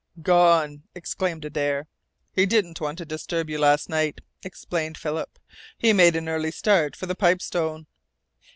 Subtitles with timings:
[0.23, 1.85] "Gone!" exclaimed Adare.
[2.33, 5.37] "He didn't want to disturb you last night," explained Philip.
[5.77, 7.85] "He made an early start for the Pipestone."